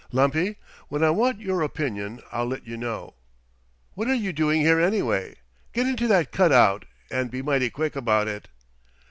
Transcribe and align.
"Lumpy, 0.11 0.55
when 0.87 1.03
I 1.03 1.11
want 1.11 1.39
your 1.39 1.61
opinion 1.61 2.21
I'll 2.31 2.47
let 2.47 2.65
you 2.65 2.75
know. 2.75 3.13
What 3.93 4.07
are 4.07 4.15
you 4.15 4.33
doing 4.33 4.61
here, 4.61 4.79
anyway? 4.79 5.35
Get 5.73 5.85
into 5.85 6.07
that 6.07 6.31
cut 6.31 6.51
out 6.51 6.85
and 7.11 7.29
be 7.29 7.43
mighty 7.43 7.69
quick 7.69 7.95
about 7.95 8.27
it!" 8.27 8.47